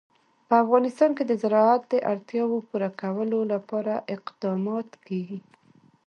په 0.47 0.53
افغانستان 0.63 1.11
کې 1.17 1.23
د 1.27 1.31
زراعت 1.43 1.81
د 1.89 1.95
اړتیاوو 2.11 2.65
پوره 2.67 2.89
کولو 3.01 3.39
لپاره 3.53 3.93
اقدامات 4.15 4.89
کېږي. 5.07 5.39